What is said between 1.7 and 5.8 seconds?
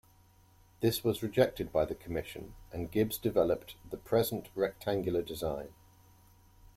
by the commission, and Gibbs developed the present rectangular design.